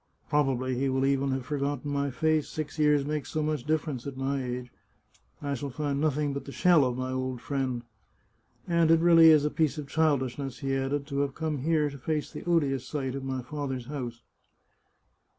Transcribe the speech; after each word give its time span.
Probably 0.31 0.73
he 0.79 0.89
will 0.89 1.05
even 1.05 1.29
have 1.29 1.45
forgotten 1.45 1.91
my 1.91 2.09
face— 2.09 2.49
six 2.49 2.79
years 2.79 3.05
makes 3.05 3.29
so 3.29 3.43
much 3.43 3.65
difference 3.65 4.07
at 4.07 4.17
my 4.17 4.43
age. 4.43 4.71
I 5.43 5.53
shall 5.53 5.69
find 5.69 6.01
nothing 6.01 6.33
but 6.33 6.45
the 6.45 6.51
shell 6.51 6.83
of 6.83 6.97
my 6.97 7.11
old 7.11 7.39
friend. 7.39 7.83
And 8.67 8.89
it 8.89 8.99
really 8.99 9.29
is 9.29 9.45
a 9.45 9.51
piece 9.51 9.77
of 9.77 9.85
childishness," 9.87 10.57
he 10.61 10.73
added," 10.73 11.05
to 11.09 11.19
have 11.19 11.35
come 11.35 11.59
here 11.59 11.87
to 11.91 11.99
face 11.99 12.31
the 12.31 12.43
odious 12.45 12.83
sight 12.87 13.13
of 13.13 13.23
my 13.23 13.43
father's 13.43 13.85
house." 13.85 14.23